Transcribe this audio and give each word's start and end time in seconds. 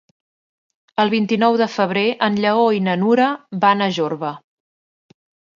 El 1.03 1.11
vint-i-nou 1.13 1.57
de 1.61 1.67
febrer 1.73 2.05
en 2.29 2.39
Lleó 2.45 2.63
i 2.79 2.81
na 2.87 2.97
Nura 3.05 3.29
van 3.67 3.85
a 3.85 3.91
Jorba. 3.99 4.33